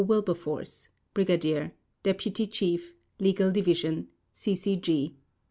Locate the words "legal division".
3.19-4.07